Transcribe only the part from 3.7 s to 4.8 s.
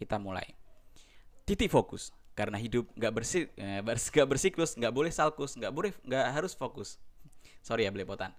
nggak bersiklus,